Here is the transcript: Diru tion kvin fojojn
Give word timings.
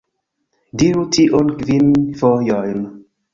Diru 0.83 1.03
tion 1.17 1.51
kvin 1.59 1.93
fojojn 2.23 2.83